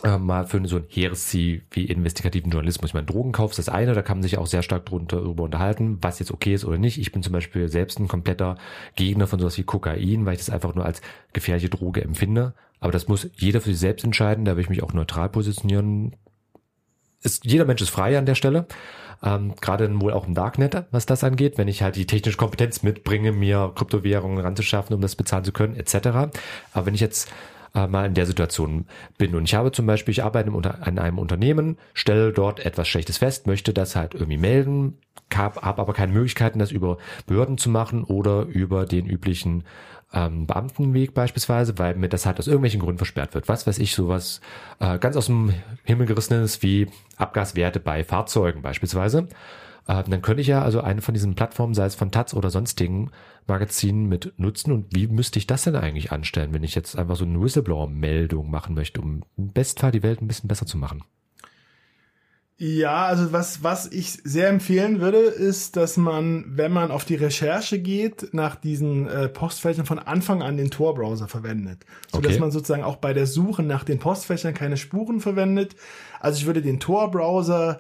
[0.03, 2.89] äh, mal für so ein Heeresziel wie investigativen Journalismus.
[2.89, 5.43] Ich meine, Drogenkauf ist das eine, da kann man sich auch sehr stark drunter darüber
[5.43, 6.97] unterhalten, was jetzt okay ist oder nicht.
[6.97, 8.55] Ich bin zum Beispiel selbst ein kompletter
[8.95, 11.01] Gegner von sowas wie Kokain, weil ich das einfach nur als
[11.33, 12.53] gefährliche Droge empfinde.
[12.79, 16.15] Aber das muss jeder für sich selbst entscheiden, da will ich mich auch neutral positionieren.
[17.21, 18.65] Ist, jeder Mensch ist frei an der Stelle.
[19.23, 22.81] Ähm, gerade wohl auch im Darknet, was das angeht, wenn ich halt die technische Kompetenz
[22.81, 26.07] mitbringe, mir Kryptowährungen ranzuschaffen, um das bezahlen zu können, etc.
[26.73, 27.31] Aber wenn ich jetzt
[27.75, 28.85] äh, mal in der Situation
[29.17, 33.17] bin und ich habe zum Beispiel, ich arbeite an einem Unternehmen, stelle dort etwas Schlechtes
[33.17, 34.97] fest, möchte das halt irgendwie melden,
[35.33, 39.63] habe hab aber keine Möglichkeiten, das über Behörden zu machen oder über den üblichen
[40.13, 43.47] ähm, Beamtenweg beispielsweise, weil mir das halt aus irgendwelchen Gründen versperrt wird.
[43.47, 44.41] Was weiß ich, sowas
[44.79, 45.53] äh, ganz aus dem
[45.83, 49.27] Himmel gerissenes wie Abgaswerte bei Fahrzeugen beispielsweise.
[49.91, 52.49] Äh, dann könnte ich ja also eine von diesen Plattformen, sei es von Taz oder
[52.49, 53.11] sonstigen
[53.47, 54.71] Magazinen mit nutzen.
[54.71, 58.49] Und wie müsste ich das denn eigentlich anstellen, wenn ich jetzt einfach so eine Whistleblower-Meldung
[58.49, 61.03] machen möchte, um im Bestfall die Welt ein bisschen besser zu machen?
[62.57, 67.15] Ja, also was, was ich sehr empfehlen würde, ist, dass man, wenn man auf die
[67.15, 71.85] Recherche geht, nach diesen äh, Postfächern von Anfang an den Tor-Browser verwendet.
[72.07, 72.37] So dass Okay.
[72.37, 75.75] man sozusagen auch bei der Suche nach den Postfächern keine Spuren verwendet.
[76.19, 77.79] Also ich würde den Tor-Browser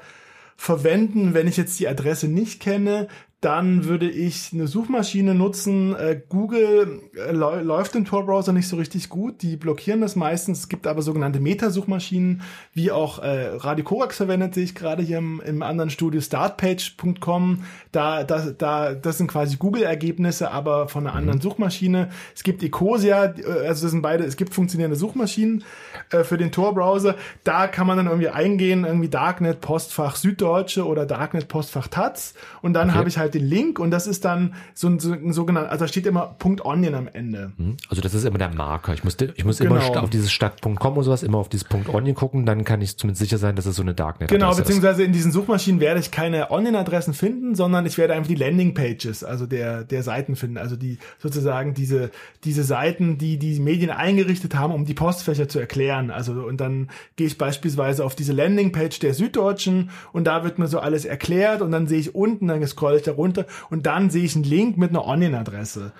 [0.61, 3.07] verwenden, wenn ich jetzt die Adresse nicht kenne,
[3.41, 5.95] dann würde ich eine Suchmaschine nutzen.
[5.95, 9.41] Äh, Google äh, läuft im Tor-Browser nicht so richtig gut.
[9.41, 10.59] Die blockieren das meistens.
[10.59, 12.43] Es gibt aber sogenannte Meta-Suchmaschinen,
[12.75, 17.63] wie auch äh, Radio Korax verwendet sich gerade hier im, im anderen Studio startpage.com.
[17.91, 21.17] Da, da, da, das sind quasi Google-Ergebnisse, aber von einer mhm.
[21.17, 22.09] anderen Suchmaschine.
[22.35, 25.63] Es gibt Ecosia, äh, also das sind beide, es gibt funktionierende Suchmaschinen
[26.11, 27.15] äh, für den Tor-Browser.
[27.43, 32.35] Da kann man dann irgendwie eingehen, irgendwie Darknet, Postfach Süddeutsche oder Darknet, Postfach Taz.
[32.61, 32.97] Und dann okay.
[32.99, 35.71] habe ich halt halt den Link und das ist dann so ein, so ein sogenannter,
[35.71, 37.53] also da steht immer Punkt .onion am Ende.
[37.57, 37.77] Mhm.
[37.89, 38.93] Also das ist immer der Marker.
[38.93, 39.75] Ich muss, ich muss genau.
[39.75, 42.97] immer auf dieses Stadt.com und sowas, immer auf dieses Punkt .onion gucken, dann kann ich
[42.97, 44.37] zumindest sicher sein, dass es so eine Darknet ist.
[44.37, 48.35] Genau, beziehungsweise in diesen Suchmaschinen werde ich keine Onion-Adressen finden, sondern ich werde einfach die
[48.35, 52.11] Landing-Pages, also der, der Seiten finden, also die sozusagen diese,
[52.43, 56.11] diese Seiten, die die Medien eingerichtet haben, um die Postfächer zu erklären.
[56.11, 60.67] Also und dann gehe ich beispielsweise auf diese Landing-Page der Süddeutschen und da wird mir
[60.67, 64.09] so alles erklärt und dann sehe ich unten, dann scroll ich da runter und dann
[64.09, 65.91] sehe ich einen Link mit einer Onion-Adresse.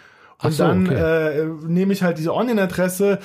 [0.44, 1.42] Und so, dann okay.
[1.42, 3.20] äh, nehme ich halt diese Onion-Adresse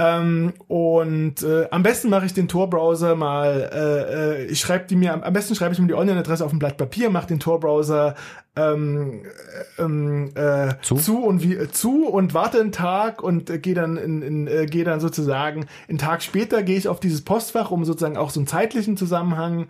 [0.00, 4.94] ähm, und äh, am besten mache ich den Tor-Browser mal, äh, äh, ich schreibe die
[4.94, 8.14] mir, am besten schreibe ich mir die Onion-Adresse auf ein Blatt Papier, mache den Tor-Browser
[8.54, 9.22] ähm,
[9.78, 10.96] ähm, äh, zu?
[10.96, 14.46] zu und wie äh, zu und warte einen Tag und äh, gehe dann in, in
[14.46, 18.30] äh, gehe dann sozusagen einen Tag später gehe ich auf dieses Postfach, um sozusagen auch
[18.30, 19.66] so einen zeitlichen Zusammenhang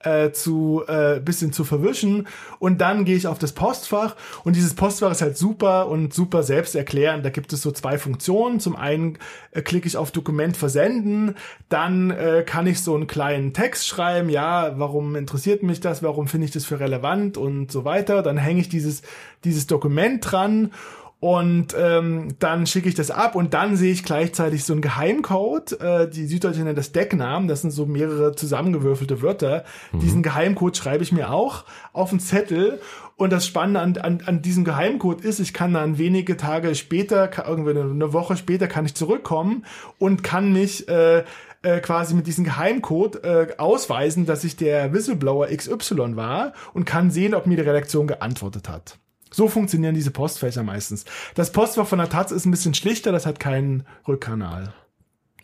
[0.00, 2.28] äh, zu äh, bisschen zu verwischen.
[2.58, 4.16] Und dann gehe ich auf das Postfach.
[4.44, 7.24] Und dieses Postfach ist halt super und super selbsterklärend.
[7.24, 8.60] Da gibt es so zwei Funktionen.
[8.60, 9.18] Zum einen
[9.52, 11.34] äh, klicke ich auf Dokument versenden,
[11.68, 16.28] dann äh, kann ich so einen kleinen Text schreiben, ja, warum interessiert mich das, warum
[16.28, 17.36] finde ich das für relevant?
[17.36, 18.22] Und so weiter.
[18.22, 19.02] Dann hänge ich dieses
[19.44, 20.72] dieses Dokument dran
[21.18, 25.80] und ähm, dann schicke ich das ab und dann sehe ich gleichzeitig so einen Geheimcode.
[25.80, 27.48] Äh, die Süddeutsche nennt das Decknamen.
[27.48, 29.64] Das sind so mehrere zusammengewürfelte Wörter.
[29.92, 30.00] Mhm.
[30.00, 32.80] Diesen Geheimcode schreibe ich mir auch auf einen Zettel.
[33.16, 37.30] Und das Spannende an, an, an diesem Geheimcode ist, ich kann dann wenige Tage später,
[37.48, 39.64] irgendwie eine Woche später, kann ich zurückkommen
[39.98, 41.24] und kann mich äh,
[41.62, 47.10] äh, quasi mit diesem Geheimcode äh, ausweisen, dass ich der Whistleblower XY war und kann
[47.10, 48.98] sehen, ob mir die Redaktion geantwortet hat.
[49.36, 51.04] So funktionieren diese Postfächer meistens.
[51.34, 54.72] Das Postfach von der Taz ist ein bisschen schlichter, das hat keinen Rückkanal.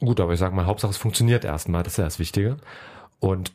[0.01, 2.57] Gut, aber ich sage mal, Hauptsache es funktioniert erstmal, das ist ja das Wichtige.
[3.21, 3.53] Und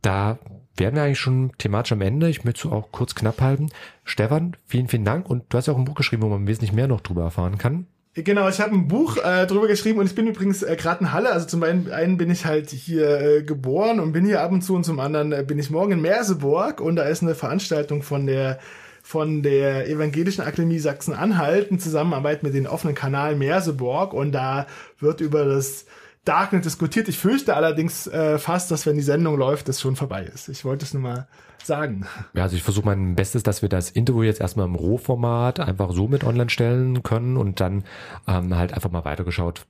[0.00, 0.38] da
[0.76, 2.28] werden wir eigentlich schon thematisch am Ende.
[2.28, 3.70] Ich möchte es auch kurz knapp halten.
[4.04, 5.28] Stefan, vielen, vielen Dank.
[5.28, 7.58] Und du hast ja auch ein Buch geschrieben, wo man wesentlich mehr noch drüber erfahren
[7.58, 7.88] kann.
[8.14, 11.12] Genau, ich habe ein Buch äh, drüber geschrieben und ich bin übrigens äh, gerade in
[11.12, 11.32] Halle.
[11.32, 14.76] Also zum einen bin ich halt hier äh, geboren und bin hier ab und zu
[14.76, 18.26] und zum anderen äh, bin ich morgen in Merseburg und da ist eine Veranstaltung von
[18.26, 18.60] der
[19.02, 24.66] von der Evangelischen Akademie Sachsen-Anhalt in Zusammenarbeit mit den offenen Kanal Merseburg und da
[24.98, 25.86] wird über das
[26.24, 27.08] Darknet diskutiert.
[27.08, 30.48] Ich fürchte allerdings äh, fast, dass wenn die Sendung läuft, das schon vorbei ist.
[30.48, 31.26] Ich wollte es nur mal
[31.64, 32.06] sagen.
[32.32, 35.90] Ja, also ich versuche mein Bestes, dass wir das Interview jetzt erstmal im Rohformat einfach
[35.90, 37.82] so mit online stellen können und dann
[38.28, 39.66] ähm, halt einfach mal weitergeschaut.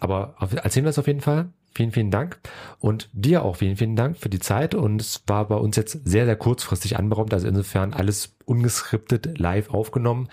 [0.00, 1.50] Aber erzählen wir es auf jeden Fall.
[1.72, 2.40] Vielen, vielen Dank.
[2.80, 4.74] Und dir auch vielen, vielen Dank für die Zeit.
[4.74, 7.32] Und es war bei uns jetzt sehr, sehr kurzfristig anberaumt.
[7.32, 10.28] Also insofern alles ungeskriptet live aufgenommen.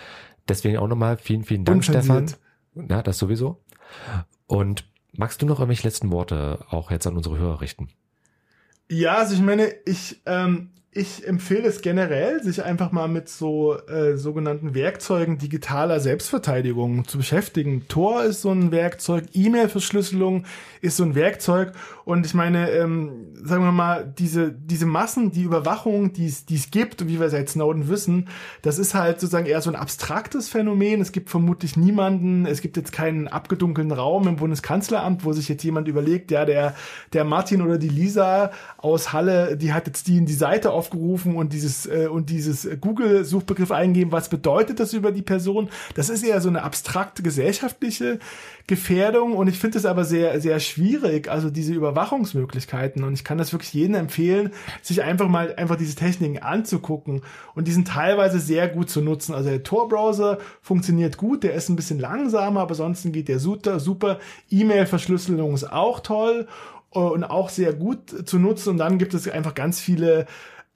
[0.47, 2.33] Deswegen auch nochmal vielen, vielen Dank, Stefan.
[2.89, 3.61] Ja, das sowieso.
[4.47, 7.89] Und magst du noch irgendwelche letzten Worte auch jetzt an unsere Hörer richten?
[8.89, 13.77] Ja, also ich meine, ich, ähm, ich empfehle es generell, sich einfach mal mit so
[13.87, 17.85] äh, sogenannten Werkzeugen digitaler Selbstverteidigung zu beschäftigen.
[17.87, 20.45] Tor ist so ein Werkzeug, E-Mail-Verschlüsselung
[20.81, 21.73] ist so ein Werkzeug.
[22.03, 27.07] Und ich meine, ähm, sagen wir mal, diese, diese Massen, die Überwachung, die es gibt,
[27.07, 28.29] wie wir seit Snowden wissen,
[28.63, 31.01] das ist halt sozusagen eher so ein abstraktes Phänomen.
[31.01, 35.63] Es gibt vermutlich niemanden, es gibt jetzt keinen abgedunkelten Raum im Bundeskanzleramt, wo sich jetzt
[35.63, 36.75] jemand überlegt, ja, der,
[37.13, 40.86] der Martin oder die Lisa aus Halle, die hat jetzt die in die Seite auf
[40.87, 45.69] aufgerufen und dieses äh, und dieses Google-Suchbegriff eingeben, was bedeutet das über die Person?
[45.95, 48.19] Das ist eher so eine abstrakte gesellschaftliche
[48.67, 53.37] Gefährdung und ich finde es aber sehr, sehr schwierig, also diese Überwachungsmöglichkeiten und ich kann
[53.37, 57.21] das wirklich jedem empfehlen, sich einfach mal einfach diese Techniken anzugucken
[57.55, 59.33] und die sind teilweise sehr gut zu nutzen.
[59.33, 63.79] Also der Tor-Browser funktioniert gut, der ist ein bisschen langsamer, aber ansonsten geht der super,
[63.79, 64.19] super.
[64.49, 66.47] E-Mail-Verschlüsselung ist auch toll
[66.93, 70.25] äh, und auch sehr gut zu nutzen und dann gibt es einfach ganz viele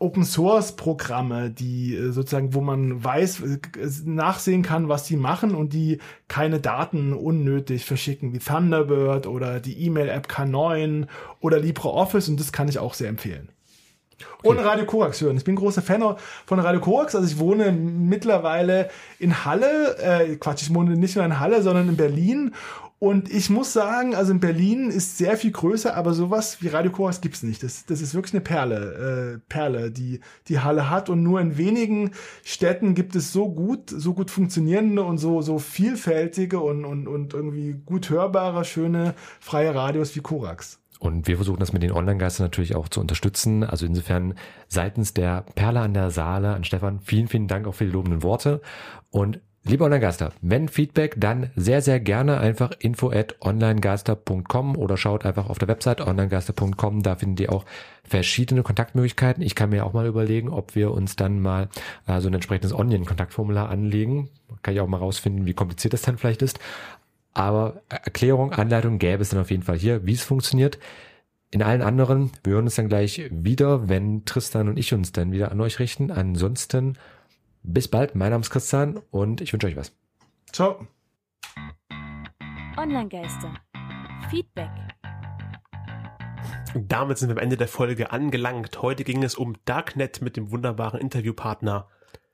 [0.01, 3.59] Open Source Programme, die äh, sozusagen, wo man weiß, äh,
[4.05, 9.85] nachsehen kann, was die machen und die keine Daten unnötig verschicken, wie Thunderbird oder die
[9.85, 11.07] E-Mail-App K9
[11.39, 13.49] oder LibreOffice und das kann ich auch sehr empfehlen.
[14.39, 14.47] Okay.
[14.49, 15.37] Und Radio Korax hören.
[15.37, 17.15] Ich bin großer Fan von Radio Korax.
[17.15, 21.89] Also ich wohne mittlerweile in Halle, äh, Quatsch, ich wohne nicht nur in Halle, sondern
[21.89, 22.53] in Berlin
[23.03, 26.91] Und ich muss sagen, also in Berlin ist sehr viel größer, aber sowas wie Radio
[26.91, 27.63] Korax gibt's nicht.
[27.63, 31.09] Das, das ist wirklich eine Perle, äh, Perle, die die Halle hat.
[31.09, 32.11] Und nur in wenigen
[32.43, 37.33] Städten gibt es so gut, so gut funktionierende und so, so vielfältige und, und, und
[37.33, 40.79] irgendwie gut hörbare, schöne, freie Radios wie Korax.
[40.99, 43.63] Und wir versuchen das mit den Online-Geistern natürlich auch zu unterstützen.
[43.63, 44.35] Also insofern
[44.67, 48.21] seitens der Perle an der Saale an Stefan, vielen, vielen Dank auch für die lobenden
[48.21, 48.61] Worte.
[49.09, 55.23] Und Lieber Online-Geister, wenn Feedback, dann sehr, sehr gerne einfach info at onlinegeister.com oder schaut
[55.23, 57.03] einfach auf der Website onlinegeister.com.
[57.03, 57.65] Da findet ihr auch
[58.03, 59.43] verschiedene Kontaktmöglichkeiten.
[59.43, 61.69] Ich kann mir auch mal überlegen, ob wir uns dann mal
[62.07, 64.29] äh, so ein entsprechendes Onion-Kontaktformular anlegen.
[64.63, 66.59] Kann ich auch mal rausfinden, wie kompliziert das dann vielleicht ist.
[67.35, 70.79] Aber Erklärung, Anleitung gäbe es dann auf jeden Fall hier, wie es funktioniert.
[71.51, 75.31] In allen anderen, wir hören uns dann gleich wieder, wenn Tristan und ich uns dann
[75.31, 76.09] wieder an euch richten.
[76.09, 76.97] Ansonsten
[77.63, 79.95] bis bald, mein Name ist Christian und ich wünsche euch was.
[80.51, 80.87] Ciao.
[82.77, 83.53] Online-Geister.
[84.29, 84.69] Feedback.
[86.73, 88.81] Damit sind wir am Ende der Folge angelangt.
[88.81, 91.87] Heute ging es um Darknet mit dem wunderbaren Interviewpartner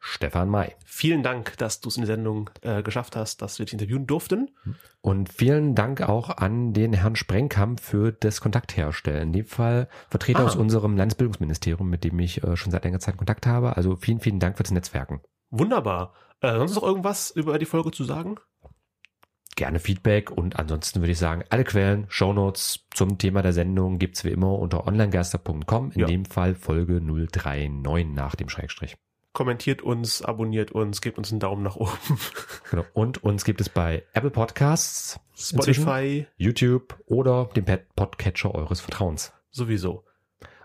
[0.09, 0.73] Stefan May.
[0.85, 4.07] Vielen Dank, dass du es in der Sendung äh, geschafft hast, dass wir dich interviewen
[4.07, 4.49] durften.
[5.01, 9.23] Und vielen Dank auch an den Herrn Sprengkamp für das Kontaktherstellen.
[9.29, 10.45] In dem Fall Vertreter Ah.
[10.45, 13.75] aus unserem Landesbildungsministerium, mit dem ich äh, schon seit längerer Zeit Kontakt habe.
[13.75, 15.19] Also vielen, vielen Dank für das Netzwerken.
[15.49, 16.13] Wunderbar.
[16.39, 18.35] Äh, sonst noch irgendwas über die Folge zu sagen?
[19.57, 24.23] Gerne Feedback und ansonsten würde ich sagen, alle Quellen, Shownotes zum Thema der Sendung gibt's
[24.23, 26.05] wie immer unter onlinegeister.com, in Ja.
[26.05, 28.95] dem Fall Folge 039 nach dem Schrägstrich.
[29.37, 31.91] Kommentiert uns, abonniert uns, gebt uns einen Daumen nach oben.
[32.71, 32.83] Genau.
[32.93, 39.31] Und uns gibt es bei Apple Podcasts, Spotify YouTube oder dem Podcatcher eures Vertrauens.
[39.51, 40.05] sowieso.